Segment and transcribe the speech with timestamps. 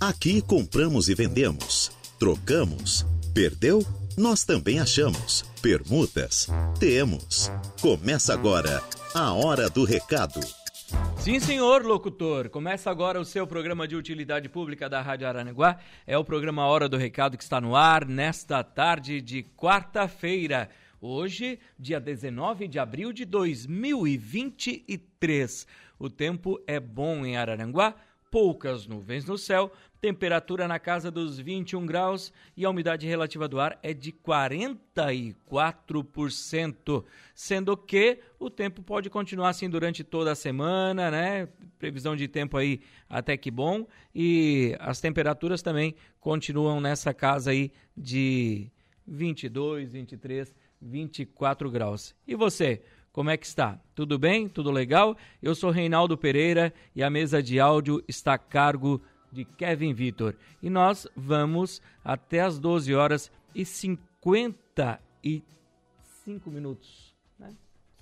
[0.00, 3.04] Aqui compramos e vendemos, trocamos,
[3.34, 3.84] perdeu?
[4.16, 5.42] Nós também achamos.
[5.60, 6.48] Permutas?
[6.78, 7.52] Temos.
[7.82, 8.82] Começa agora
[9.14, 10.40] a Hora do Recado.
[11.18, 12.48] Sim, senhor locutor.
[12.48, 15.78] Começa agora o seu programa de utilidade pública da Rádio Aranaguá.
[16.06, 20.70] É o programa Hora do Recado que está no ar nesta tarde de quarta-feira.
[20.98, 25.66] Hoje, dia 19 de abril de 2023.
[25.98, 27.94] O tempo é bom em Araranguá,
[28.30, 33.60] poucas nuvens no céu, temperatura na casa dos 21 graus e a umidade relativa do
[33.60, 37.04] ar é de 44%,
[37.34, 41.48] sendo que o tempo pode continuar assim durante toda a semana, né?
[41.78, 47.72] Previsão de tempo aí até que bom e as temperaturas também continuam nessa casa aí
[47.96, 48.70] de
[49.06, 52.14] 22, 23, 24 graus.
[52.26, 52.82] E você?
[53.12, 53.78] Como é que está?
[53.92, 54.48] Tudo bem?
[54.48, 55.16] Tudo legal?
[55.42, 60.36] Eu sou Reinaldo Pereira e a mesa de áudio está a cargo de Kevin Vitor.
[60.62, 67.12] E nós vamos até as 12 horas e 55 minutos.
[67.36, 67.52] Né?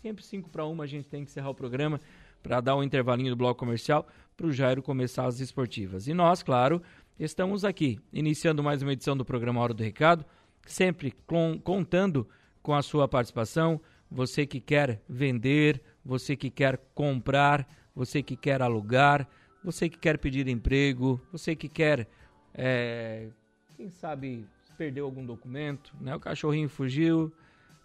[0.02, 2.02] Sempre 5 para 1 a gente tem que encerrar o programa
[2.42, 6.06] para dar um intervalinho do bloco comercial para o Jairo começar as esportivas.
[6.06, 6.83] E nós, claro,
[7.18, 10.22] estamos aqui, iniciando mais uma edição do programa Hora do Recado,
[10.66, 12.28] sempre com, contando
[12.62, 13.80] com a sua participação,
[14.11, 19.28] você que quer vender, você que quer comprar, você que quer alugar,
[19.62, 22.09] você que quer pedir emprego, você que quer,
[22.55, 23.29] é,
[23.77, 26.14] quem sabe, perdeu algum documento, né?
[26.14, 27.33] O cachorrinho fugiu,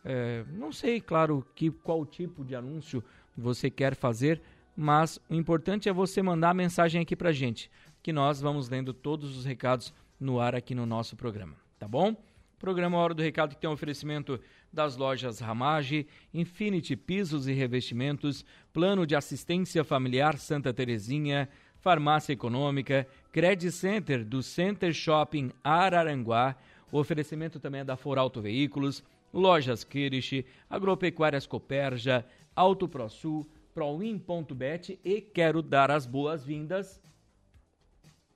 [0.06, 3.04] é, não sei, claro, que qual tipo de anúncio
[3.36, 4.42] você quer fazer,
[4.76, 7.70] mas o importante é você mandar a mensagem aqui pra gente,
[8.02, 12.16] que nós vamos lendo todos os recados no ar aqui no nosso programa, tá bom?
[12.64, 14.40] Programa Hora do Recado que tem um oferecimento
[14.72, 21.50] das lojas Ramage, Infinity Pisos e Revestimentos, Plano de Assistência Familiar Santa Terezinha,
[21.82, 26.56] Farmácia Econômica, Credit Center do Center Shopping Araranguá,
[26.90, 34.98] o oferecimento também é da For Auto Veículos, Lojas Kirish, Agropecuárias Coperja, Auto ProSul, Proin.bet
[35.04, 37.02] e quero dar as boas-vindas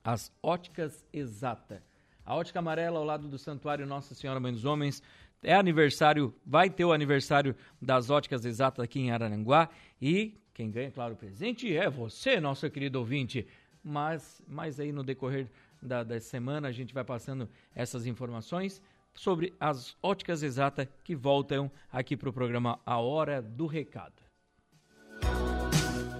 [0.04, 1.87] às Óticas Exata
[2.28, 5.02] a Ótica Amarela ao lado do Santuário Nossa Senhora Mãe dos Homens.
[5.42, 9.70] É aniversário, vai ter o aniversário das óticas exatas aqui em Araranguá.
[9.98, 13.48] E quem ganha, claro, o presente é você, nosso querido ouvinte.
[13.82, 15.48] Mas, mas aí no decorrer
[15.80, 18.82] da, da semana a gente vai passando essas informações
[19.14, 24.22] sobre as óticas exatas que voltam aqui para o programa A Hora do Recado.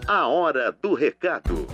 [0.07, 1.67] A Hora do Recado.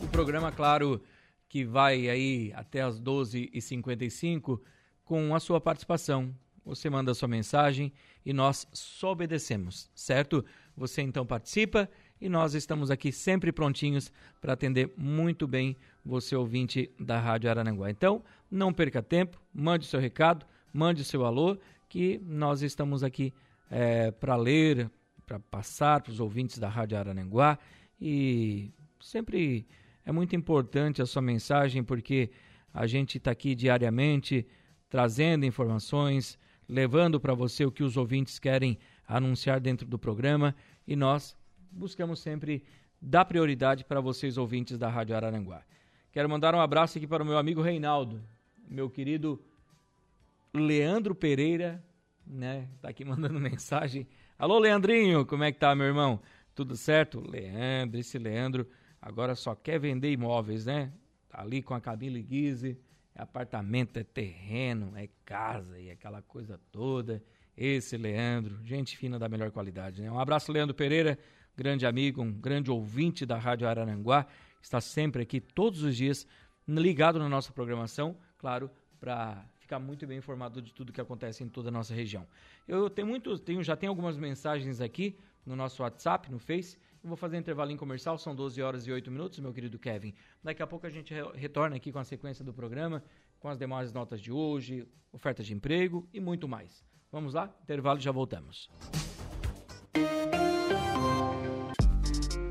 [0.00, 1.02] O programa, claro,
[1.48, 4.60] que vai aí até as 12h55
[5.04, 6.34] com a sua participação.
[6.64, 7.92] Você manda a sua mensagem
[8.24, 10.44] e nós só obedecemos, certo?
[10.76, 11.88] Você então participa
[12.20, 17.90] e nós estamos aqui sempre prontinhos para atender muito bem você ouvinte da Rádio Arananguá.
[17.90, 21.56] Então, não perca tempo, mande seu recado, mande seu alô,
[21.88, 23.32] que nós estamos aqui
[23.70, 24.90] é, para ler,
[25.24, 27.58] para passar para os ouvintes da Rádio Arananguá
[28.00, 28.70] e
[29.00, 29.66] sempre
[30.08, 32.30] é muito importante a sua mensagem porque
[32.72, 34.46] a gente está aqui diariamente
[34.88, 40.96] trazendo informações, levando para você o que os ouvintes querem anunciar dentro do programa e
[40.96, 41.36] nós
[41.70, 42.64] buscamos sempre
[42.98, 45.62] dar prioridade para vocês ouvintes da Rádio Araranguá.
[46.10, 48.18] Quero mandar um abraço aqui para o meu amigo Reinaldo,
[48.66, 49.38] meu querido
[50.54, 51.84] Leandro Pereira,
[52.26, 52.66] né?
[52.80, 54.08] Tá aqui mandando mensagem.
[54.38, 56.18] Alô, Leandrinho, como é que tá, meu irmão?
[56.54, 57.20] Tudo certo?
[57.20, 58.66] Leandro, esse Leandro
[59.00, 60.92] agora só quer vender imóveis, né?
[61.28, 62.78] Tá ali com a Camila Guise,
[63.14, 67.22] é apartamento, é terreno, é casa e aquela coisa toda.
[67.56, 70.10] Esse Leandro, gente fina da melhor qualidade, né?
[70.10, 71.18] Um abraço, Leandro Pereira,
[71.56, 74.26] grande amigo, um grande ouvinte da Rádio Araranguá,
[74.62, 76.26] está sempre aqui todos os dias
[76.68, 78.70] ligado na nossa programação, claro,
[79.00, 82.26] para ficar muito bem informado de tudo que acontece em toda a nossa região.
[82.66, 87.16] Eu tenho muitos, tenho, já tenho algumas mensagens aqui no nosso WhatsApp, no Face, vou
[87.16, 90.14] fazer um intervalinho comercial, são 12 horas e 8 minutos, meu querido Kevin.
[90.42, 93.02] Daqui a pouco a gente retorna aqui com a sequência do programa,
[93.38, 96.84] com as demais notas de hoje, ofertas de emprego e muito mais.
[97.10, 97.54] Vamos lá?
[97.62, 98.68] Intervalo já voltamos.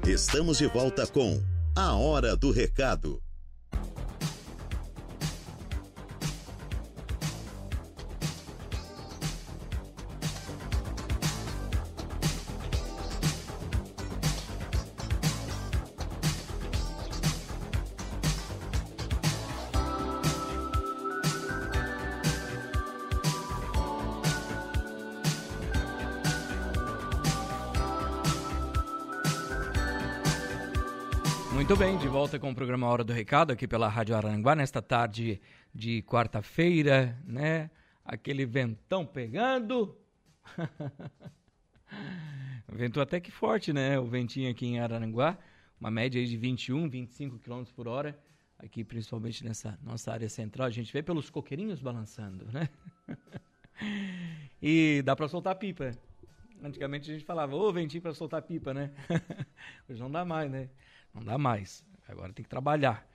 [0.05, 1.41] Estamos de volta com
[1.75, 3.26] A Hora do Recado.
[32.87, 35.41] Programa Hora do Recado aqui pela Rádio Aranguá nesta tarde
[35.73, 37.69] de quarta-feira, né?
[38.03, 39.97] Aquele ventão pegando.
[42.71, 43.99] Ventou até que forte, né?
[43.99, 45.37] O ventinho aqui em Araranguá,
[45.79, 48.17] uma média aí de 21, 25 km por hora.
[48.57, 52.69] Aqui, principalmente nessa nossa área central, a gente vê pelos coqueirinhos balançando, né?
[54.61, 55.91] e dá para soltar pipa.
[56.63, 58.91] Antigamente a gente falava, ô, ventinho para soltar pipa, né?
[59.87, 60.69] Hoje não dá mais, né?
[61.13, 61.85] Não dá mais.
[62.07, 63.07] Agora tem que trabalhar.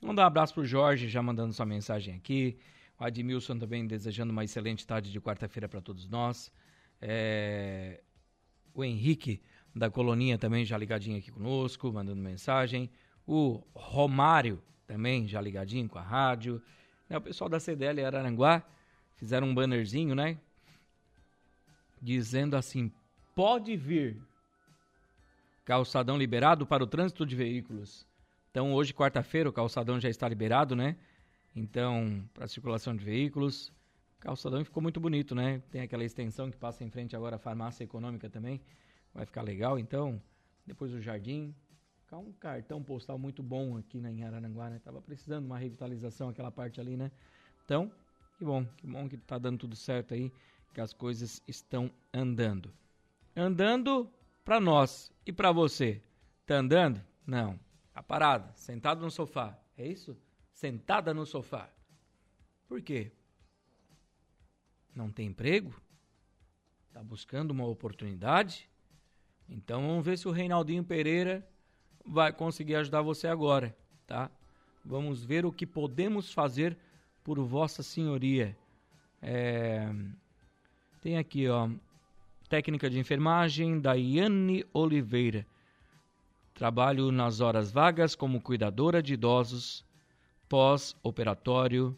[0.00, 2.58] Vamos dar um abraço pro Jorge, já mandando sua mensagem aqui.
[2.98, 6.52] O Admilson também desejando uma excelente tarde de quarta-feira para todos nós.
[7.00, 8.02] É...
[8.74, 9.40] O Henrique
[9.74, 12.90] da Coloninha também já ligadinho aqui conosco, mandando mensagem.
[13.26, 16.62] O Romário também já ligadinho com a rádio.
[17.08, 18.62] É, o pessoal da CDL Araranguá
[19.16, 20.38] fizeram um bannerzinho, né?
[22.00, 22.90] Dizendo assim:
[23.34, 24.22] pode vir
[25.64, 28.06] calçadão liberado para o trânsito de veículos.
[28.56, 30.96] Então, hoje, quarta-feira, o calçadão já está liberado, né?
[31.54, 33.68] Então, para circulação de veículos.
[34.16, 35.62] O calçadão ficou muito bonito, né?
[35.70, 38.62] Tem aquela extensão que passa em frente agora à farmácia econômica também.
[39.12, 39.78] Vai ficar legal.
[39.78, 40.18] Então,
[40.66, 41.54] depois o jardim.
[42.00, 44.80] Ficar um cartão postal muito bom aqui na, em Araranguá, né?
[44.82, 47.12] Tava precisando de uma revitalização aquela parte ali, né?
[47.62, 47.92] Então,
[48.38, 50.32] que bom, que bom que tá dando tudo certo aí,
[50.72, 52.72] que as coisas estão andando.
[53.36, 54.10] Andando
[54.42, 56.00] para nós e para você.
[56.46, 57.04] Tá andando?
[57.26, 57.65] Não.
[57.96, 59.58] Tá parado, sentado no sofá.
[59.74, 60.14] É isso?
[60.52, 61.70] Sentada no sofá.
[62.68, 63.10] Por quê?
[64.94, 65.74] Não tem emprego?
[66.92, 68.68] Tá buscando uma oportunidade?
[69.48, 71.48] Então vamos ver se o Reinaldinho Pereira
[72.04, 73.74] vai conseguir ajudar você agora,
[74.06, 74.30] tá?
[74.84, 76.76] Vamos ver o que podemos fazer
[77.24, 78.54] por Vossa Senhoria.
[79.22, 79.90] É...
[81.00, 81.70] Tem aqui, ó,
[82.46, 85.46] técnica de enfermagem, Daiane Oliveira.
[86.56, 89.84] Trabalho nas horas vagas como cuidadora de idosos,
[90.48, 91.94] pós-operatório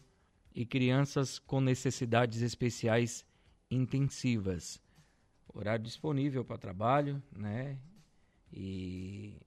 [0.52, 3.24] e crianças com necessidades especiais
[3.70, 4.82] intensivas.
[5.54, 7.78] Horário disponível para trabalho, né?
[8.52, 9.40] E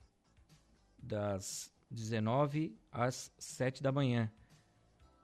[0.97, 4.31] das 19 às 7 da manhã.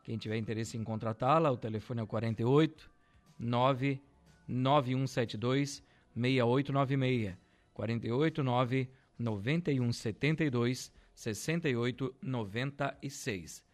[0.03, 2.91] Quem tiver interesse em contratá-la, o telefone é o 48
[3.39, 4.01] 9
[4.49, 5.81] 9172
[6.13, 7.37] 6896
[7.73, 13.65] 489 9172 6896.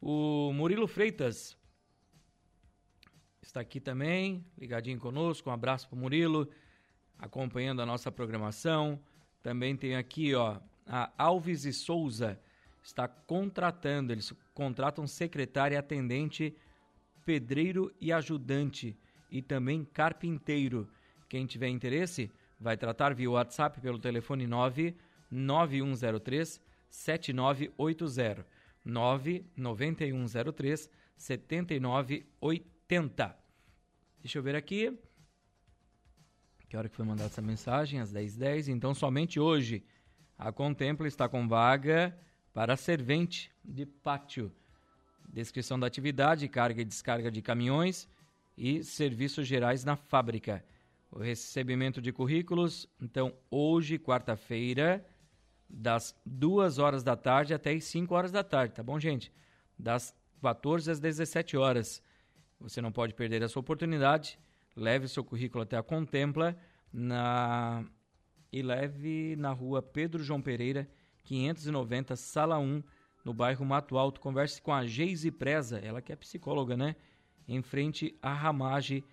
[0.00, 1.56] O Murilo Freitas
[3.42, 5.50] está aqui também, ligadinho conosco.
[5.50, 6.48] Um abraço para o Murilo,
[7.18, 9.02] acompanhando a nossa programação.
[9.42, 12.40] Também tem aqui, ó, a Alves e Souza
[12.82, 16.54] está contratando, eles contratam secretária, atendente,
[17.24, 18.96] pedreiro e ajudante
[19.30, 20.88] e também carpinteiro.
[21.28, 28.46] Quem tiver interesse, vai tratar via WhatsApp pelo telefone 99103 7980
[28.84, 33.36] 99103 7980.
[34.20, 34.98] Deixa eu ver aqui.
[36.68, 38.00] Que hora que foi mandada essa mensagem?
[38.00, 38.38] Às 10h10.
[38.38, 38.68] 10.
[38.68, 39.84] Então, somente hoje,
[40.36, 42.18] a Contempla está com vaga
[42.52, 44.52] para servente de pátio.
[45.28, 48.08] Descrição da atividade, carga e descarga de caminhões,
[48.56, 50.64] e serviços gerais na fábrica.
[51.10, 55.04] O recebimento de currículos, então, hoje, quarta-feira,
[55.68, 59.32] das 2 horas da tarde até as 5 horas da tarde, tá bom, gente?
[59.78, 62.02] Das 14 às 17 horas.
[62.60, 64.38] Você não pode perder essa oportunidade.
[64.76, 66.56] Leve seu currículo até a Contempla
[66.92, 67.84] na...
[68.52, 70.88] e leve na rua Pedro João Pereira,
[71.24, 72.82] 590, sala 1,
[73.24, 74.20] no bairro Mato Alto.
[74.20, 76.94] Converse com a Geise Preza, ela que é psicóloga, né?
[77.48, 79.04] em frente à ramagem,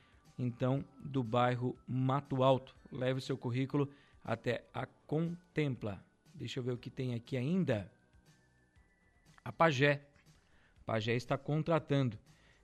[0.43, 2.75] então, do bairro Mato Alto.
[2.91, 3.89] Leve seu currículo
[4.23, 6.03] até a Contempla.
[6.33, 7.91] Deixa eu ver o que tem aqui ainda.
[9.43, 10.01] A Pagé.
[10.85, 12.17] Pagé está contratando.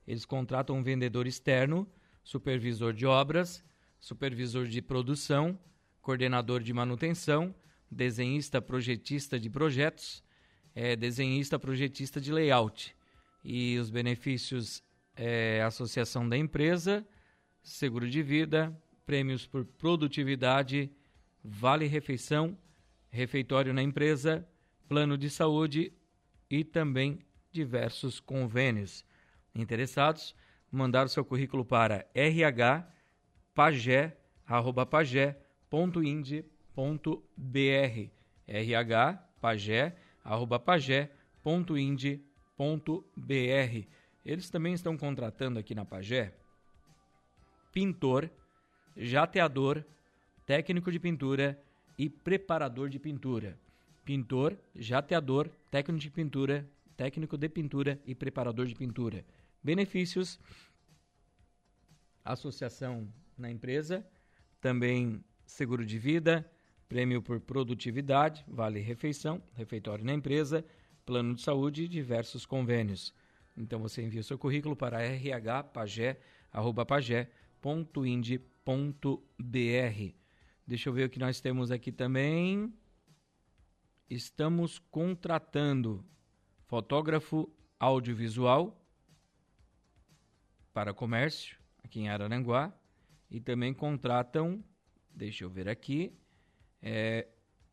[0.07, 1.87] Eles contratam um vendedor externo,
[2.23, 3.63] supervisor de obras,
[3.99, 5.57] supervisor de produção,
[6.01, 7.53] coordenador de manutenção,
[7.91, 10.23] desenhista projetista de projetos,
[10.73, 12.95] é, desenhista projetista de layout.
[13.43, 14.83] E os benefícios
[15.15, 17.05] é, associação da empresa,
[17.61, 18.75] seguro de vida,
[19.05, 20.91] prêmios por produtividade,
[21.43, 22.57] vale refeição,
[23.09, 24.47] refeitório na empresa,
[24.87, 25.91] plano de saúde
[26.49, 27.19] e também
[27.51, 29.03] diversos convênios.
[29.53, 30.35] Interessados,
[30.71, 32.79] mandar o seu currículo para rhpagé.ind.br
[38.47, 39.99] rhpagé.ind.br
[44.25, 46.33] eles também estão contratando aqui na Pagé
[47.79, 48.29] pintor,
[48.97, 49.85] jateador,
[50.45, 51.57] técnico de pintura
[51.97, 53.57] e preparador de pintura.
[54.03, 59.23] pintor, jateador, técnico de pintura, técnico de pintura e preparador de pintura.
[59.63, 60.37] Benefícios:
[62.25, 63.07] associação
[63.37, 64.05] na empresa,
[64.59, 66.45] também seguro de vida,
[66.89, 70.65] prêmio por produtividade, vale refeição, refeitório na empresa,
[71.05, 73.13] plano de saúde e diversos convênios.
[73.55, 74.97] Então você envia o seu currículo para
[77.61, 80.15] rhpagé@pagé.ind.br.
[80.65, 82.73] Deixa eu ver o que nós temos aqui também.
[84.09, 86.05] Estamos contratando
[86.65, 88.75] fotógrafo audiovisual
[90.73, 92.73] para comércio aqui em Araranguá
[93.29, 94.63] e também contratam,
[95.09, 96.13] deixa eu ver aqui,
[96.81, 97.27] é,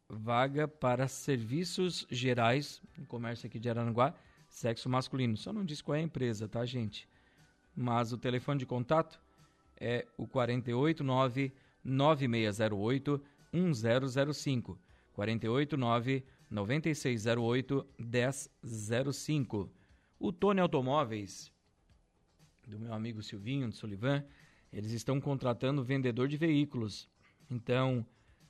[0.09, 4.15] vaga para serviços gerais no comércio aqui de Araranguá,
[4.49, 5.37] sexo masculino.
[5.37, 7.09] Só não diz qual é a empresa, tá, gente?
[7.75, 9.21] Mas o telefone de contato
[9.79, 11.53] é o 489
[11.85, 14.79] 9608 1005.
[15.13, 19.73] 489 9608 1005.
[20.19, 21.53] O Tony Automóveis,
[22.67, 24.25] do meu amigo Silvinho de Solivan,
[24.73, 27.09] eles estão contratando vendedor de veículos.
[27.51, 28.05] Então,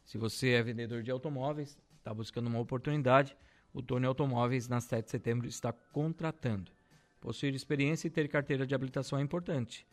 [0.04, 3.36] se você é vendedor de automóveis, está buscando uma oportunidade,
[3.72, 6.72] o Tony Automóveis, na 7 de setembro, está contratando.
[7.20, 9.86] Possuir experiência e ter carteira de habilitação é importante.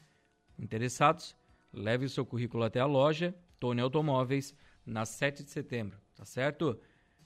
[0.57, 1.36] Interessados?
[1.72, 4.53] Leve o seu currículo até a loja Tony Automóveis,
[4.86, 6.77] na 7 de setembro, tá certo?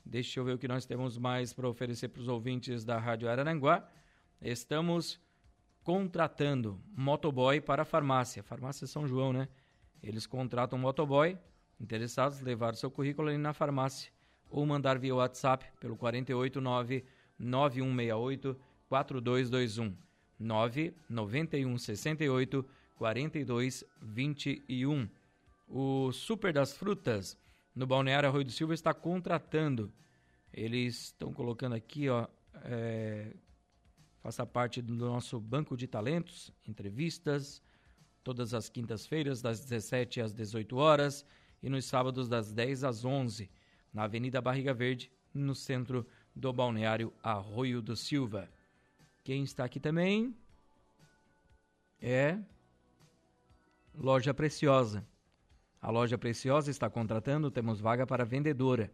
[0.05, 3.27] Deixa eu ver o que nós temos mais para oferecer para os ouvintes da Rádio
[3.27, 3.89] Araranguá.
[4.39, 5.19] Estamos
[5.83, 8.43] contratando motoboy para a farmácia.
[8.43, 9.47] Farmácia São João, né?
[10.03, 11.35] Eles contratam motoboy.
[11.79, 14.11] Interessados, levar seu currículo ali na farmácia
[14.47, 17.03] ou mandar via WhatsApp pelo 489
[17.39, 19.97] 9168 4221
[20.39, 21.77] 991
[22.97, 25.07] 68 42 21.
[25.67, 27.37] O Super das Frutas
[27.75, 29.91] no Balneário Arroio do Silva está contratando.
[30.51, 32.27] Eles estão colocando aqui, ó,
[32.63, 33.33] é,
[34.21, 37.61] faça parte do nosso banco de talentos, entrevistas,
[38.23, 41.25] todas as quintas-feiras, das 17 às 18 horas,
[41.61, 43.49] e nos sábados, das 10 às 11,
[43.93, 48.49] na Avenida Barriga Verde, no centro do balneário Arroio do Silva.
[49.23, 50.35] Quem está aqui também
[52.01, 52.39] é
[53.99, 55.03] Loja Preciosa.
[55.81, 58.91] A Loja Preciosa está contratando, temos vaga para vendedora.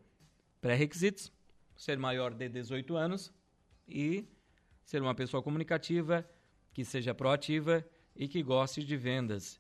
[0.62, 1.32] Pré-requisitos:
[1.76, 3.34] ser maior de 18 anos
[3.86, 4.26] e
[4.82, 6.26] ser uma pessoa comunicativa,
[6.74, 9.60] que seja proativa e que goste de vendas.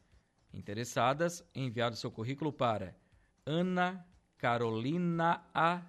[0.53, 2.95] Interessadas, enviar o seu currículo para
[3.45, 4.05] Ana
[4.38, 5.81] Carolina A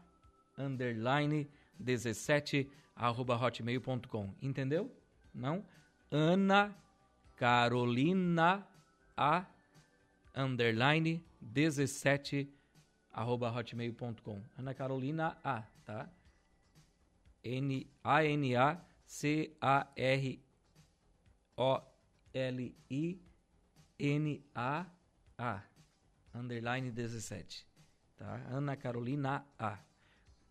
[0.58, 4.34] underline 17 arroba hotmail.com.
[4.42, 4.90] Entendeu?
[5.32, 5.64] Não?
[6.11, 6.76] Ana
[7.37, 8.66] Carolina
[9.16, 9.47] A
[10.35, 12.49] underline 17
[13.12, 14.42] arroba hotmail.com.
[14.59, 16.09] Ana Carolina A, tá?
[17.42, 20.42] N A N A C-A-R-O-L-I-N-A-A,
[26.35, 27.66] underline 17,
[28.16, 28.42] tá?
[28.50, 29.78] Ana Carolina A.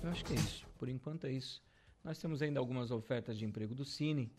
[0.02, 0.66] Eu acho que é isso.
[0.78, 1.62] Por enquanto é isso.
[2.02, 4.30] Nós temos ainda algumas ofertas de emprego do Cine.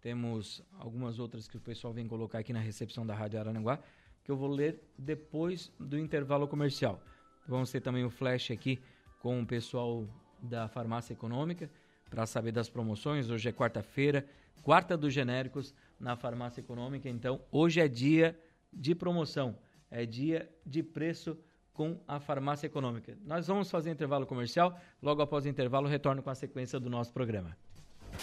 [0.00, 3.78] Temos algumas outras que o pessoal vem colocar aqui na recepção da Rádio Arananguá,
[4.24, 7.00] que eu vou ler depois do intervalo comercial.
[7.46, 8.80] Vamos ter também o flash aqui
[9.20, 10.06] com o pessoal
[10.40, 11.70] da Farmácia Econômica
[12.10, 13.30] para saber das promoções.
[13.30, 14.26] Hoje é quarta-feira,
[14.62, 17.08] quarta dos genéricos na Farmácia Econômica.
[17.08, 18.38] Então, hoje é dia
[18.72, 19.56] de promoção,
[19.90, 21.38] é dia de preço
[21.72, 23.16] com a Farmácia Econômica.
[23.24, 27.12] Nós vamos fazer intervalo comercial, logo após o intervalo retorno com a sequência do nosso
[27.12, 27.56] programa.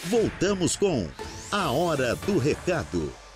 [0.05, 1.07] Voltamos com
[1.51, 3.28] a Hora do Recado.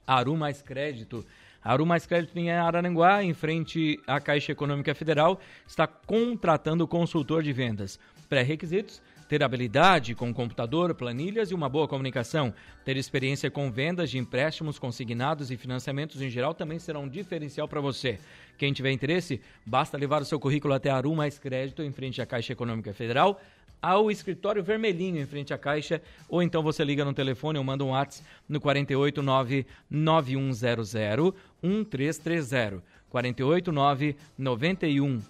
[0.05, 1.25] Aru Mais Crédito.
[1.63, 7.53] Aru Mais Crédito em Araranguá, em frente à Caixa Econômica Federal, está contratando consultor de
[7.53, 7.99] vendas.
[8.27, 8.99] Pré-requisitos:
[9.29, 12.51] ter habilidade com computador, planilhas e uma boa comunicação.
[12.83, 17.67] Ter experiência com vendas de empréstimos consignados e financiamentos em geral também será um diferencial
[17.67, 18.17] para você.
[18.57, 22.19] Quem tiver interesse, basta levar o seu currículo até a Arum Mais Crédito, em frente
[22.19, 23.39] à Caixa Econômica Federal,
[23.79, 27.85] ao escritório vermelhinho em frente à Caixa, ou então você liga no telefone ou manda
[27.85, 32.83] um WhatsApp no 489 9100 1330.
[33.11, 35.21] 489 9100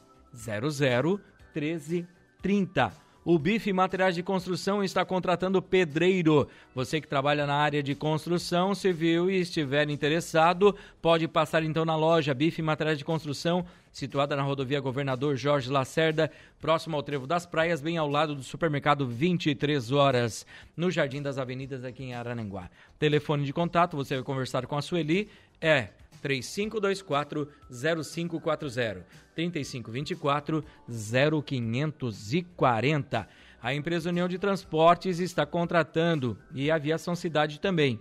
[1.53, 3.08] 1330.
[3.25, 6.47] O Bife Materiais de Construção está contratando pedreiro.
[6.73, 11.97] Você que trabalha na área de construção civil e estiver interessado, pode passar então na
[11.97, 17.45] loja Bife Materiais de Construção, situada na rodovia Governador Jorge Lacerda, próximo ao Trevo das
[17.45, 20.45] Praias, bem ao lado do supermercado 23 horas,
[20.77, 22.69] no Jardim das Avenidas aqui em Arananguá.
[22.97, 25.29] Telefone de contato, você vai conversar com a Sueli,
[25.59, 25.89] é
[26.21, 29.05] 3524 0540
[29.35, 33.27] 3524 0540.
[33.61, 37.99] A empresa União de Transportes está contratando e a Aviação Cidade também.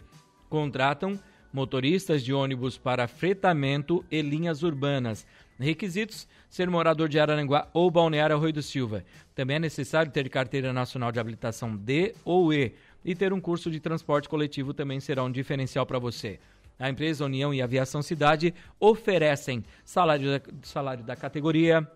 [0.48, 1.18] Contratam
[1.52, 5.26] motoristas de ônibus para fretamento e linhas urbanas.
[5.58, 9.04] Requisitos: ser morador de Araranguá ou Balneário Arroio do Silva.
[9.34, 13.70] Também é necessário ter carteira nacional de habilitação D ou E e ter um curso
[13.70, 16.38] de transporte coletivo também será um diferencial para você.
[16.78, 21.86] A empresa União e Aviação Cidade oferecem salário da, salário da categoria,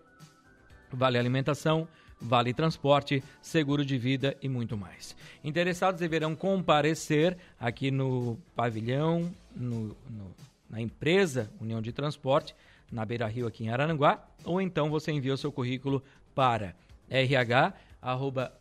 [0.91, 1.87] vale alimentação,
[2.19, 5.15] vale transporte, seguro de vida e muito mais.
[5.43, 10.35] Interessados deverão comparecer aqui no pavilhão, no, no,
[10.69, 12.55] na empresa União de Transporte,
[12.91, 16.03] na Beira Rio, aqui em Araranguá, ou então você envia o seu currículo
[16.35, 16.75] para
[17.09, 18.51] rh arroba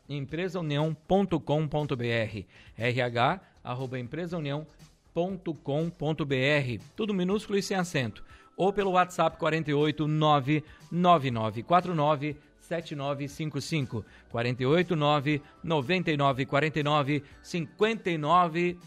[5.14, 8.24] www.radiocultura.com.br, tudo minúsculo e sem acento,
[8.56, 18.78] ou pelo WhatsApp 48 99949 7955 489 9949 59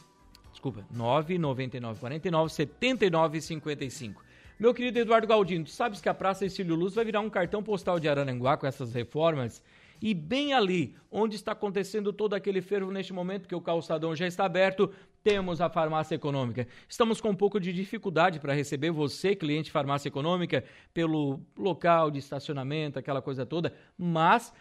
[0.51, 4.25] desculpa 999 49 79 55
[4.57, 7.61] meu querido Eduardo Galdino, tu sabes que a Praça Estilo Luz vai virar um cartão
[7.61, 9.61] postal de Araranguá com essas reformas?
[10.01, 14.27] E bem ali, onde está acontecendo todo aquele fervo neste momento, que o calçadão já
[14.27, 14.91] está aberto,
[15.23, 16.67] temos a farmácia econômica.
[16.87, 22.19] Estamos com um pouco de dificuldade para receber você, cliente farmácia econômica, pelo local de
[22.19, 24.53] estacionamento, aquela coisa toda, mas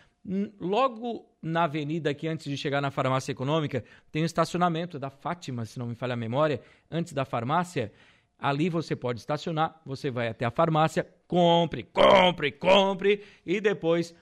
[0.58, 5.64] logo na avenida aqui antes de chegar na farmácia econômica, tem o estacionamento da Fátima,
[5.66, 7.92] se não me falha a memória, antes da farmácia.
[8.38, 14.14] Ali você pode estacionar, você vai até a farmácia, compre, compre, compre e depois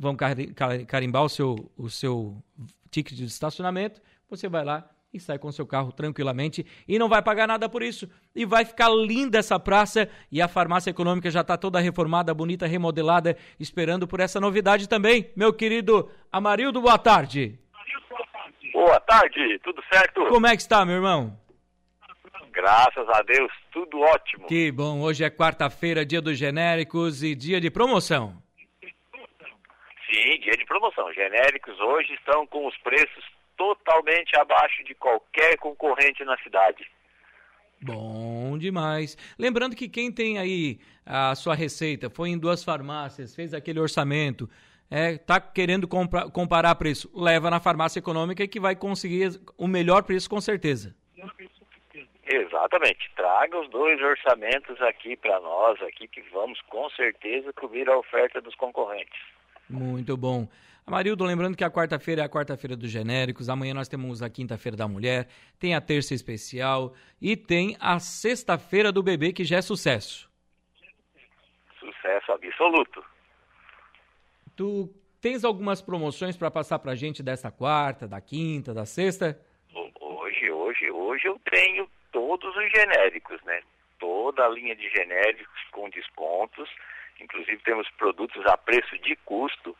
[0.00, 0.16] vão
[0.86, 2.42] carimbar o seu, o seu
[2.90, 7.20] ticket de estacionamento, você vai lá e sai com seu carro tranquilamente e não vai
[7.20, 8.08] pagar nada por isso.
[8.34, 12.66] E vai ficar linda essa praça e a farmácia econômica já está toda reformada, bonita,
[12.66, 15.30] remodelada, esperando por essa novidade também.
[15.36, 17.58] Meu querido Amarildo, boa tarde.
[18.72, 20.26] Boa tarde, tudo certo?
[20.28, 21.38] Como é que está, meu irmão?
[22.52, 24.46] Graças a Deus, tudo ótimo.
[24.46, 28.42] Que bom, hoje é quarta-feira, dia dos genéricos e dia de promoção.
[30.10, 31.12] Sim, dia de promoção.
[31.12, 33.24] Genéricos hoje estão com os preços
[33.56, 36.90] totalmente abaixo de qualquer concorrente na cidade.
[37.82, 39.16] Bom demais.
[39.38, 44.50] Lembrando que quem tem aí a sua receita, foi em duas farmácias, fez aquele orçamento,
[44.90, 50.02] é, tá querendo comprar, comparar preço, leva na farmácia econômica que vai conseguir o melhor
[50.02, 50.94] preço com certeza.
[52.26, 53.10] Exatamente.
[53.16, 58.40] Traga os dois orçamentos aqui para nós, aqui que vamos com certeza cobrir a oferta
[58.40, 59.20] dos concorrentes.
[59.70, 60.48] Muito bom.
[60.86, 64.76] Amarildo, lembrando que a quarta-feira é a quarta-feira dos genéricos, amanhã nós temos a quinta-feira
[64.76, 65.28] da mulher,
[65.58, 70.28] tem a terça especial e tem a sexta-feira do bebê, que já é sucesso.
[71.78, 73.04] Sucesso absoluto.
[74.56, 79.40] Tu tens algumas promoções para passar para a gente desta quarta, da quinta, da sexta?
[80.00, 83.62] Hoje, hoje, hoje eu tenho todos os genéricos, né?
[84.00, 86.68] Toda a linha de genéricos com descontos.
[87.20, 89.76] Inclusive temos produtos a preço de custo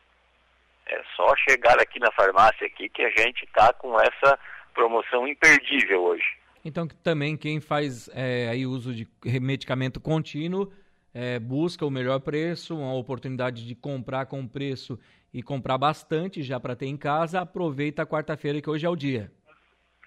[0.85, 4.37] é só chegar aqui na farmácia aqui que a gente está com essa
[4.73, 6.23] promoção imperdível hoje.
[6.63, 9.07] Então também quem faz é, aí uso de
[9.39, 10.71] medicamento contínuo
[11.13, 14.99] é, busca o melhor preço, uma oportunidade de comprar com preço
[15.33, 18.95] e comprar bastante já para ter em casa, aproveita a quarta-feira que hoje é o
[18.95, 19.31] dia.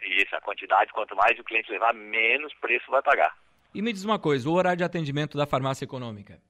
[0.03, 3.35] Isso, a quantidade, quanto mais o cliente levar, menos preço vai pagar.
[3.75, 6.41] E me diz uma coisa, o horário de atendimento da farmácia econômica?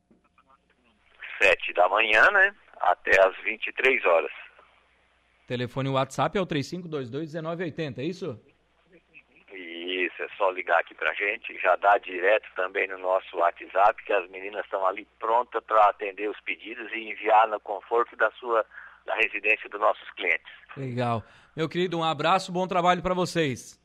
[1.40, 2.54] Sete da manhã, né?
[2.84, 4.30] até às 23 horas.
[5.46, 8.40] Telefone WhatsApp é o 3522-1980, é isso?
[9.52, 14.12] Isso, é só ligar aqui pra gente, já dá direto também no nosso WhatsApp, que
[14.12, 18.64] as meninas estão ali prontas para atender os pedidos e enviar no conforto da sua
[19.06, 20.50] da residência dos nossos clientes.
[20.74, 21.22] Legal.
[21.54, 23.78] Meu querido, um abraço, bom trabalho para vocês.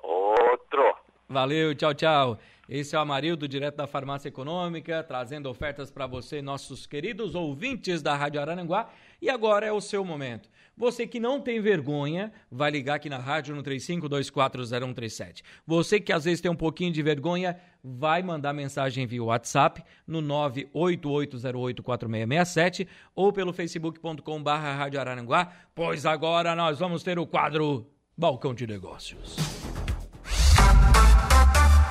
[0.00, 0.96] Outro.
[1.28, 2.38] Valeu, tchau, tchau.
[2.68, 8.00] Esse é o Amarildo, direto da Farmácia Econômica, trazendo ofertas para você, nossos queridos ouvintes
[8.00, 8.88] da Rádio Araranguá.
[9.20, 10.48] E agora é o seu momento.
[10.76, 15.42] Você que não tem vergonha, vai ligar aqui na rádio no 35240137.
[15.66, 20.20] Você que às vezes tem um pouquinho de vergonha, vai mandar mensagem via WhatsApp no
[20.22, 28.66] 988084667 ou pelo facebook.com.br Rádio Araranguá, pois agora nós vamos ter o quadro Balcão de
[28.66, 29.36] Negócios.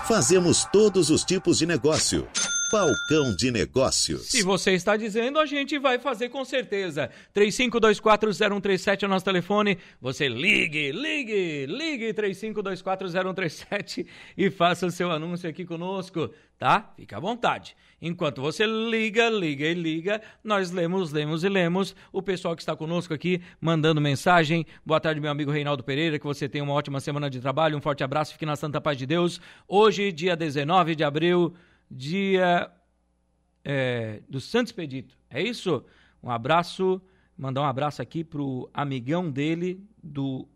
[0.07, 2.27] Fazemos todos os tipos de negócio.
[2.73, 4.31] Balcão de Negócios.
[4.31, 7.07] Se você está dizendo, a gente vai fazer com certeza.
[7.31, 9.77] 35240137 é o nosso telefone.
[10.01, 16.91] Você ligue, ligue, ligue 35240137 e faça o seu anúncio aqui conosco, tá?
[16.97, 17.75] Fique à vontade.
[18.01, 21.95] Enquanto você liga, liga e liga, nós lemos, lemos e lemos.
[22.11, 24.65] O pessoal que está conosco aqui mandando mensagem.
[24.83, 26.17] Boa tarde, meu amigo Reinaldo Pereira.
[26.17, 27.77] Que você tenha uma ótima semana de trabalho.
[27.77, 28.33] Um forte abraço.
[28.33, 29.39] Fique na Santa Paz de Deus.
[29.67, 31.53] Hoje, dia 19 de abril,
[31.89, 32.71] dia
[33.63, 35.17] é, do Santo Expedito.
[35.29, 35.83] É isso?
[36.21, 37.01] Um abraço.
[37.37, 40.47] Mandar um abraço aqui pro amigão dele, do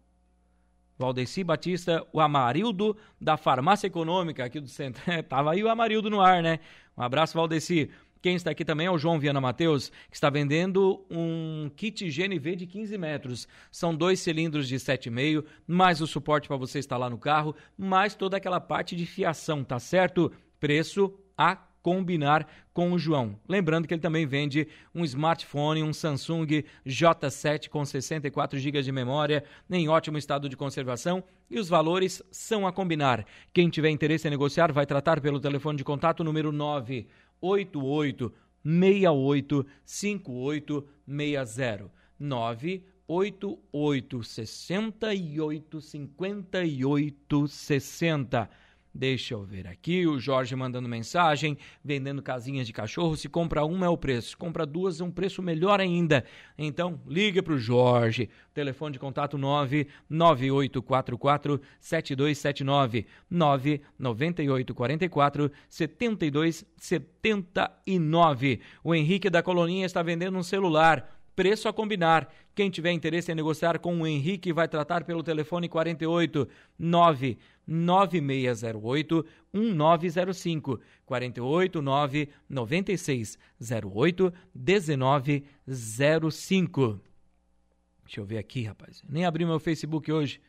[0.98, 5.02] Valdeci Batista, o Amarildo da Farmácia Econômica aqui do centro.
[5.28, 6.60] tava aí o Amarildo no ar, né?
[6.96, 7.90] Um abraço, Valdeci.
[8.22, 12.56] Quem está aqui também é o João Viana Mateus, que está vendendo um kit GNV
[12.56, 13.48] de 15 metros.
[13.72, 18.36] São dois cilindros de 7,5, mais o suporte para você instalar no carro, mais toda
[18.36, 20.32] aquela parte de fiação, tá certo?
[20.60, 23.40] Preço a combinar com o João.
[23.48, 29.46] Lembrando que ele também vende um smartphone, um Samsung J7 com 64 GB de memória,
[29.70, 33.26] em ótimo estado de conservação e os valores são a combinar.
[33.54, 38.34] Quem tiver interesse em negociar vai tratar pelo telefone de contato número 988
[38.66, 41.90] 68 5860
[42.20, 48.67] 988 68 58 60
[48.98, 53.86] Deixa eu ver aqui, o Jorge mandando mensagem, vendendo casinhas de cachorro, se compra uma
[53.86, 56.26] é o preço, compra duas é um preço melhor ainda.
[56.58, 68.60] Então, liga para o Jorge, telefone de contato 99844 7279 99844 7279.
[68.84, 72.28] O Henrique da Coloninha está vendendo um celular preço a combinar.
[72.56, 79.24] Quem tiver interesse em negociar com o Henrique vai tratar pelo telefone 48 9 9608
[79.54, 83.38] 1905 48 9 96
[83.86, 87.00] 08 1905.
[88.04, 89.04] Deixa eu ver aqui, rapaz.
[89.08, 90.42] Nem abri meu Facebook hoje.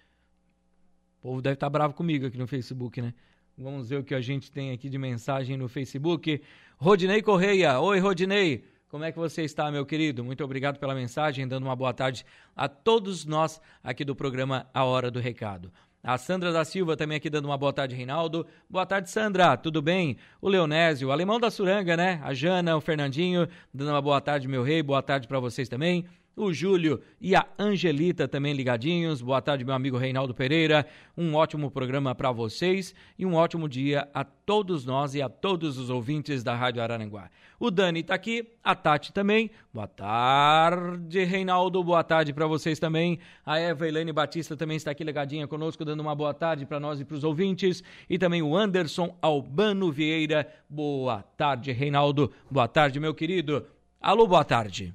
[1.18, 3.12] O povo deve estar tá bravo comigo aqui no Facebook, né?
[3.58, 6.40] Vamos ver o que a gente tem aqui de mensagem no Facebook.
[6.78, 7.78] Rodinei Correia.
[7.78, 8.64] Oi, Rodinei.
[8.88, 10.24] Como é que você está, meu querido?
[10.24, 12.24] Muito obrigado pela mensagem, dando uma boa tarde
[12.56, 15.70] a todos nós aqui do programa A Hora do Recado.
[16.02, 18.46] A Sandra da Silva também aqui dando uma boa tarde, Reinaldo.
[18.70, 19.58] Boa tarde, Sandra.
[19.58, 20.16] Tudo bem?
[20.40, 22.18] O Leonésio, o alemão da Suranga, né?
[22.24, 24.82] A Jana, o Fernandinho, dando uma boa tarde, meu rei.
[24.82, 29.20] Boa tarde para vocês também o Júlio e a Angelita também ligadinhos.
[29.20, 30.86] Boa tarde, meu amigo Reinaldo Pereira.
[31.16, 35.78] Um ótimo programa para vocês e um ótimo dia a todos nós e a todos
[35.78, 37.28] os ouvintes da Rádio Araranguá.
[37.58, 39.50] O Dani está aqui, a Tati também.
[39.74, 41.82] Boa tarde, Reinaldo.
[41.82, 43.18] Boa tarde para vocês também.
[43.44, 47.04] A Eva Batista também está aqui ligadinha conosco, dando uma boa tarde para nós e
[47.04, 47.82] para os ouvintes.
[48.08, 50.46] E também o Anderson Albano Vieira.
[50.68, 52.32] Boa tarde, Reinaldo.
[52.48, 53.66] Boa tarde, meu querido.
[54.00, 54.94] Alô, boa tarde.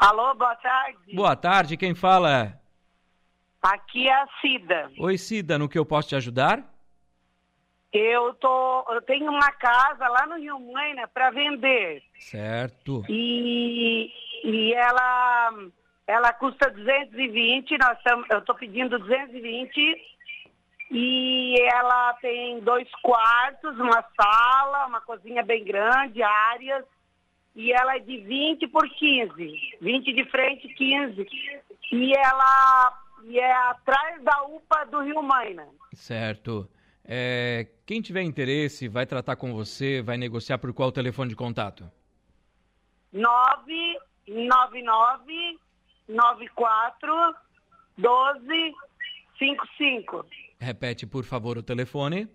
[0.00, 1.14] Alô, boa tarde.
[1.14, 2.60] Boa tarde, quem fala?
[3.62, 4.90] Aqui é a Cida.
[4.98, 6.62] Oi, Cida, no que eu posso te ajudar?
[7.92, 12.02] Eu tô, eu tenho uma casa lá no Rio Mãe, né, para vender.
[12.18, 13.04] Certo.
[13.08, 14.10] E,
[14.44, 15.52] e ela
[16.06, 19.96] ela custa 220, nós estamos, eu tô pedindo 220
[20.90, 26.84] e ela tem dois quartos, uma sala, uma cozinha bem grande, áreas
[27.56, 29.76] e ela é de 20 por 15.
[29.80, 31.26] 20 de frente, 15.
[31.92, 35.66] E ela e é atrás da UPA do Rio Maina.
[35.94, 36.68] Certo.
[37.02, 41.90] É, quem tiver interesse vai tratar com você, vai negociar por qual telefone de contato?
[43.12, 45.58] 999
[46.08, 47.34] 94
[47.96, 48.74] 12
[49.38, 50.26] 55.
[50.58, 52.28] Repete, por favor, o telefone.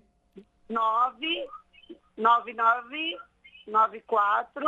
[0.67, 3.19] 999
[3.67, 4.65] 94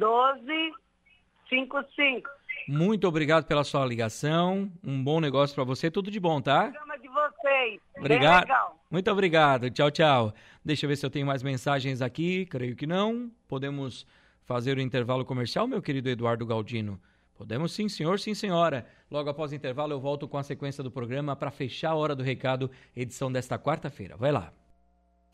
[0.00, 2.30] 1255.
[2.66, 4.72] Muito obrigado pela sua ligação.
[4.82, 5.90] Um bom negócio para você.
[5.90, 6.68] Tudo de bom, tá?
[6.68, 7.78] Programa de vocês.
[7.98, 8.48] Obrigado.
[8.90, 9.70] Muito obrigado.
[9.70, 10.32] Tchau, tchau.
[10.64, 12.46] Deixa eu ver se eu tenho mais mensagens aqui.
[12.46, 13.30] Creio que não.
[13.46, 14.06] Podemos
[14.44, 16.98] fazer o intervalo comercial, meu querido Eduardo Galdino?
[17.36, 18.86] Podemos sim, senhor, sim, senhora.
[19.10, 22.14] Logo após o intervalo, eu volto com a sequência do programa para fechar a hora
[22.14, 24.14] do recado, edição desta quarta-feira.
[24.16, 24.52] Vai lá.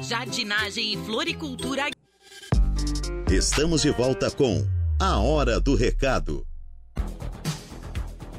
[0.02, 1.88] Jardinagem e floricultura
[3.30, 4.64] Estamos de volta com
[5.00, 6.46] A Hora do Recado.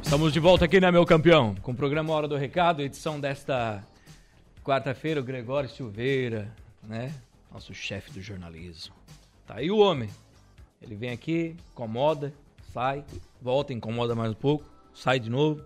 [0.02, 1.56] Estamos de volta aqui, né, meu campeão?
[1.56, 3.86] Com o programa Hora do Recado, edição desta
[4.64, 6.50] quarta-feira, o Gregório Silveira,
[6.82, 7.14] né?
[7.52, 8.96] Nosso chefe do jornalismo.
[9.46, 10.10] Tá aí o homem.
[10.82, 12.34] Ele vem aqui, incomoda,
[12.74, 13.04] sai,
[13.42, 15.66] volta, incomoda mais um pouco, sai de novo.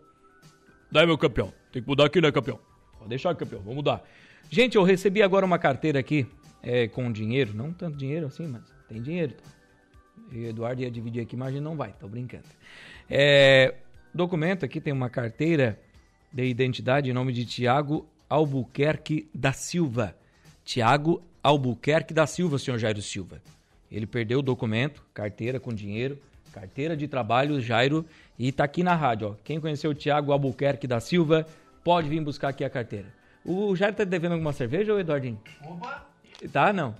[0.92, 1.54] Daí, meu campeão.
[1.72, 2.60] Tem que mudar aqui, né, campeão?
[2.98, 3.62] Pode deixar, campeão.
[3.62, 4.02] Vamos mudar.
[4.50, 6.26] Gente, eu recebi agora uma carteira aqui
[6.64, 7.54] é, com dinheiro.
[7.54, 9.34] Não tanto dinheiro assim, mas tem dinheiro.
[9.34, 9.50] Tá?
[10.32, 12.44] E o Eduardo ia dividir aqui, mas não vai, tô brincando.
[13.10, 13.76] É,
[14.14, 15.80] documento aqui tem uma carteira
[16.32, 20.16] de identidade em nome de Tiago Albuquerque da Silva.
[20.64, 23.42] Tiago Albuquerque da Silva, senhor Jairo Silva.
[23.92, 26.18] Ele perdeu o documento, carteira com dinheiro,
[26.54, 28.06] carteira de trabalho, Jairo,
[28.40, 29.36] e tá aqui na rádio, ó.
[29.44, 31.46] Quem conheceu o Tiago Albuquerque da Silva,
[31.84, 33.08] pode vir buscar aqui a carteira.
[33.44, 35.40] O Jairo tá devendo alguma cerveja ou Eduardinho?
[35.66, 36.08] Opa!
[36.54, 36.96] Tá, não.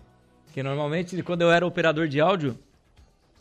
[0.52, 2.60] Porque normalmente, quando eu era operador de áudio,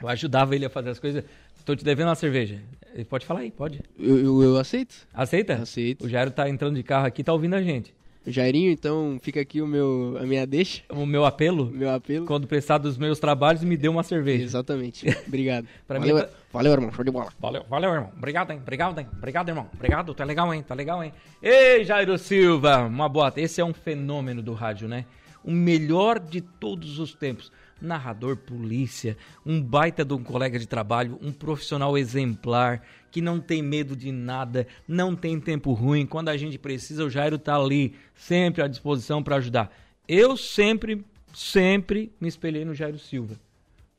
[0.00, 1.24] eu ajudava ele a fazer as coisas.
[1.64, 2.62] Tô te devendo uma cerveja.
[2.94, 3.80] Ele pode falar aí, pode.
[3.98, 4.94] Eu, eu, eu aceito.
[5.12, 5.54] Aceita?
[5.54, 6.06] Aceito.
[6.06, 7.92] O Jairo tá entrando de carro aqui, tá ouvindo a gente.
[8.24, 10.82] Jairinho, então fica aqui o meu, a minha deixa.
[10.88, 11.66] O meu apelo?
[11.66, 12.26] Meu apelo.
[12.26, 14.44] Quando precisar dos meus trabalhos, me dê uma cerveja.
[14.44, 15.04] Exatamente.
[15.26, 15.66] Obrigado.
[15.88, 16.28] valeu, mim, tá...
[16.52, 16.92] valeu, irmão.
[16.92, 17.32] Show de bola.
[17.40, 18.12] Valeu, valeu, irmão.
[18.16, 18.58] Obrigado, hein?
[18.62, 19.08] Obrigado, hein?
[19.12, 19.68] Obrigado, irmão.
[19.74, 20.14] Obrigado.
[20.14, 20.62] Tá legal, hein?
[20.62, 21.12] Tá legal, hein?
[21.42, 22.84] Ei, Jairo Silva.
[22.84, 23.32] Uma boa.
[23.36, 25.06] Esse é um fenômeno do rádio, né?
[25.42, 27.50] O melhor de todos os tempos
[27.80, 33.62] narrador polícia, um baita de um colega de trabalho, um profissional exemplar, que não tem
[33.62, 36.06] medo de nada, não tem tempo ruim.
[36.06, 39.74] Quando a gente precisa, o Jairo tá ali, sempre à disposição para ajudar.
[40.06, 43.36] Eu sempre, sempre me espelhei no Jairo Silva.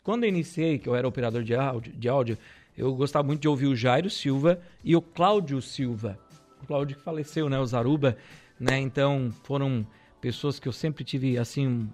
[0.04, 2.38] Quando eu iniciei, que eu era operador de áudio, de áudio
[2.78, 6.18] eu gostava muito de ouvir o Jairo Silva e o Cláudio Silva.
[6.64, 7.60] O Cláudio que faleceu, né?
[7.60, 8.18] O Zaruba,
[8.60, 8.80] né?
[8.80, 9.86] Então foram
[10.22, 11.90] pessoas que eu sempre tive assim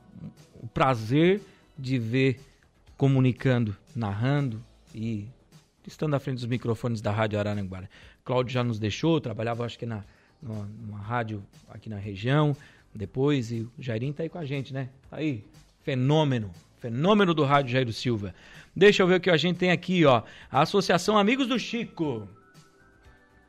[0.61, 1.41] o prazer
[1.77, 2.39] de ver
[2.97, 4.63] comunicando, narrando
[4.93, 5.27] e
[5.85, 7.89] estando à frente dos microfones da Rádio Araranguara.
[8.25, 10.03] Cláudio já nos deixou, trabalhava acho que na
[10.41, 12.55] numa, numa rádio aqui na região,
[12.93, 14.89] depois e o Jairinho tá aí com a gente, né?
[15.09, 15.43] Tá aí,
[15.83, 18.33] fenômeno, fenômeno do rádio Jairo Silva.
[18.75, 20.23] Deixa eu ver o que a gente tem aqui, ó.
[20.51, 22.27] A Associação Amigos do Chico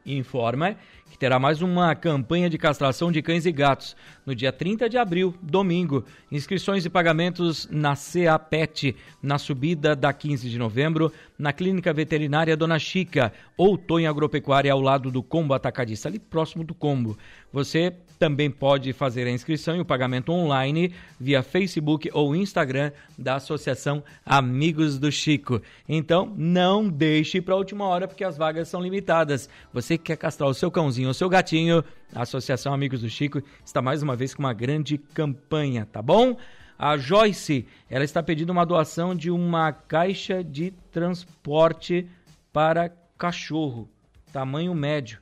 [0.05, 0.77] informa
[1.11, 4.99] que terá mais uma campanha de castração de cães e gatos no dia 30 de
[4.99, 6.05] abril, domingo.
[6.31, 12.79] Inscrições e pagamentos na CAPET, na subida da 15 de novembro, na Clínica Veterinária Dona
[12.79, 17.17] Chica ou Tonha Agropecuária ao lado do Combo Atacadista, ali próximo do Combo.
[17.53, 23.37] Você também pode fazer a inscrição e o pagamento online via Facebook ou Instagram da
[23.37, 25.63] Associação Amigos do Chico.
[25.89, 29.49] Então, não deixe para a última hora porque as vagas são limitadas.
[29.73, 33.43] Você que quer castrar o seu cãozinho ou seu gatinho, a Associação Amigos do Chico
[33.65, 36.37] está mais uma vez com uma grande campanha, tá bom?
[36.79, 42.07] A Joyce, ela está pedindo uma doação de uma caixa de transporte
[42.53, 43.89] para cachorro,
[44.33, 45.19] tamanho médio.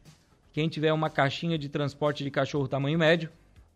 [0.56, 3.28] Quem tiver uma caixinha de transporte de cachorro tamanho médio,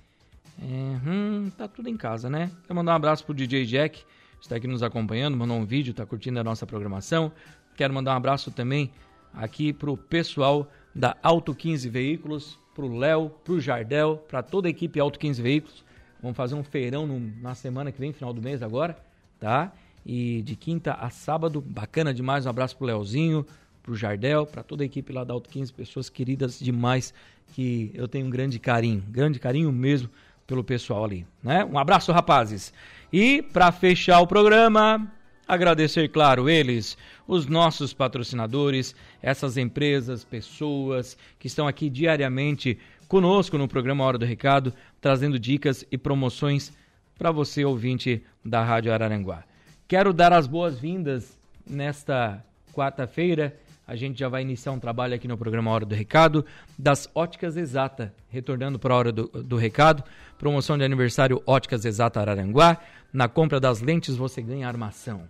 [0.61, 2.51] É, hum, tá tudo em casa, né?
[2.63, 4.03] Quero mandar um abraço pro DJ Jack,
[4.41, 7.31] está aqui nos acompanhando, mandou um vídeo, tá curtindo a nossa programação.
[7.77, 8.91] Quero mandar um abraço também
[9.33, 14.99] aqui pro pessoal da Auto 15 Veículos, pro Léo, pro Jardel, para toda a equipe
[14.99, 15.85] Auto 15 Veículos.
[16.21, 17.08] Vamos fazer um feirão
[17.41, 18.97] na semana que vem, final do mês agora,
[19.39, 19.71] tá?
[20.05, 22.45] E de quinta a sábado, bacana demais.
[22.45, 23.45] Um abraço pro Leozinho,
[23.82, 27.13] pro Jardel, para toda a equipe lá da Auto 15, pessoas queridas demais
[27.53, 30.10] que eu tenho um grande carinho, grande carinho mesmo
[30.45, 31.63] pelo pessoal ali, né?
[31.63, 32.73] Um abraço, rapazes.
[33.13, 35.12] E para fechar o programa,
[35.47, 42.77] agradecer, claro, eles, os nossos patrocinadores, essas empresas, pessoas que estão aqui diariamente
[43.09, 46.71] conosco no programa Hora do Recado, trazendo dicas e promoções
[47.17, 49.43] para você, ouvinte da Rádio Araranguá.
[49.87, 53.57] Quero dar as boas-vindas nesta quarta-feira.
[53.87, 56.45] A gente já vai iniciar um trabalho aqui no programa Hora do Recado,
[56.77, 60.03] das Óticas Exata, retornando para a Hora do, do Recado.
[60.37, 62.77] Promoção de aniversário Óticas Exata Araranguá.
[63.11, 65.23] Na compra das lentes você ganha armação.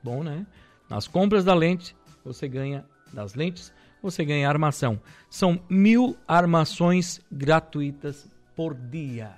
[0.00, 0.46] Bom, né?
[0.88, 3.72] Nas compras da lente você ganha das lentes
[4.10, 5.00] você ganha armação.
[5.28, 9.32] São mil armações gratuitas por dia.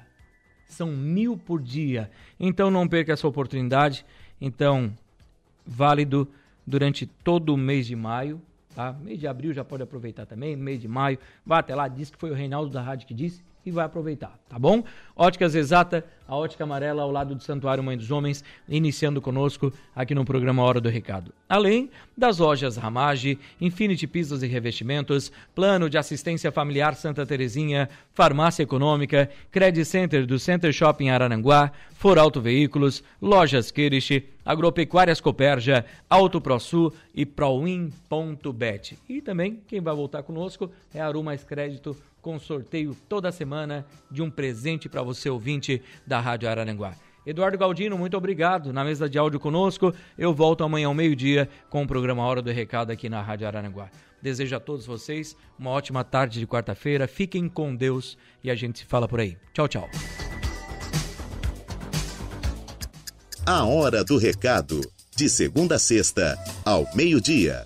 [0.66, 2.10] São mil por dia.
[2.38, 4.04] Então não perca essa oportunidade.
[4.40, 4.92] Então,
[5.66, 6.28] válido
[6.66, 8.40] durante todo o mês de maio.
[8.74, 8.92] Tá?
[8.92, 11.18] Mês de abril já pode aproveitar também, mês de maio.
[11.44, 14.38] Vá até lá, diz que foi o Reinaldo da Rádio que disse e vai aproveitar,
[14.48, 14.82] tá bom?
[15.14, 20.14] Óticas Exata, a ótica amarela ao lado do Santuário Mãe dos Homens, iniciando conosco aqui
[20.14, 21.32] no programa Hora do Recado.
[21.48, 28.62] Além das lojas Ramage, Infinity Pisos e Revestimentos, Plano de Assistência Familiar Santa Terezinha, Farmácia
[28.62, 36.40] Econômica, Credit Center do Center Shopping Arananguá, For Auto Veículos, Lojas Kirish, Agropecuárias Coperja, Auto
[36.40, 38.98] ProSul e Proin.bet.
[39.08, 44.22] E também quem vai voltar conosco é Aru Mais Crédito, com sorteio toda semana de
[44.22, 46.94] um presente para você ouvinte da Rádio Araranguá.
[47.26, 49.94] Eduardo Galdino, muito obrigado na mesa de áudio conosco.
[50.16, 53.90] Eu volto amanhã ao meio-dia com o programa Hora do Recado aqui na Rádio Araranguá.
[54.22, 57.06] Desejo a todos vocês uma ótima tarde de quarta-feira.
[57.06, 59.36] Fiquem com Deus e a gente se fala por aí.
[59.52, 59.88] Tchau, tchau.
[63.46, 64.80] A Hora do Recado,
[65.16, 67.64] de segunda a sexta, ao meio-dia.